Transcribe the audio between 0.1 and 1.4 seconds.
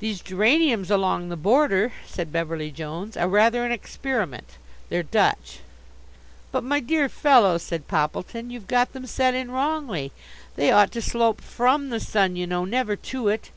geraniums along the